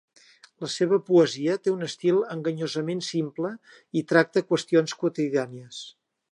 [0.63, 3.53] La seva poesia té un estil enganyosament simple
[4.01, 5.87] i tracta qüestions quotidianes.